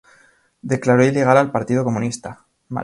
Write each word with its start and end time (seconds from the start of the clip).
Declaró 0.63 1.05
ilegal 1.05 1.37
al 1.37 1.51
Partido 1.51 1.83
Comunista. 1.83 2.47